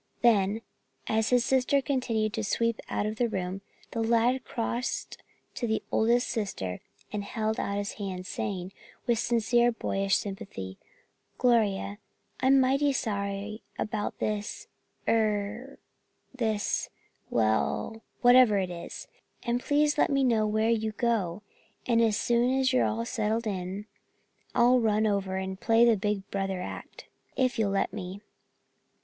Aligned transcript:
Then 0.23 0.61
as 1.05 1.29
his 1.29 1.45
sister 1.45 1.79
continued 1.79 2.33
to 2.33 2.43
sweep 2.43 2.79
out 2.89 3.05
of 3.05 3.17
the 3.17 3.29
room, 3.29 3.61
the 3.91 4.01
lad 4.01 4.43
crossed 4.43 5.21
to 5.53 5.67
the 5.67 5.83
oldest 5.91 6.27
sister 6.27 6.79
and 7.13 7.23
held 7.23 7.59
out 7.59 7.77
his 7.77 7.91
hand, 8.01 8.25
saying, 8.25 8.73
with 9.05 9.19
sincere 9.19 9.71
boyish 9.71 10.15
sympathy, 10.15 10.79
"Gloria, 11.37 11.99
I'm 12.39 12.59
mighty 12.59 12.93
sorry 12.93 13.61
about 13.77 14.17
this 14.17 14.65
er 15.07 15.77
this 16.33 16.89
well, 17.29 18.01
whatever 18.23 18.57
it 18.57 18.71
is, 18.71 19.07
and 19.43 19.61
please 19.61 19.99
let 19.99 20.09
me 20.09 20.23
know 20.23 20.47
where 20.47 20.71
you 20.71 20.93
go, 20.93 21.43
and 21.85 22.01
as 22.01 22.17
soon 22.17 22.59
as 22.59 22.73
you're 22.73 23.05
settled 23.05 23.45
I'll 24.55 24.79
run 24.79 25.05
over 25.05 25.35
and 25.35 25.59
play 25.59 25.85
the 25.85 25.95
big 25.95 26.27
brother 26.31 26.59
act, 26.59 27.05
if 27.37 27.59
you'll 27.59 27.69
let 27.69 27.93
me." 27.93 28.21